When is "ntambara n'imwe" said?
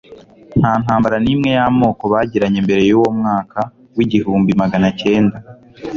0.81-1.49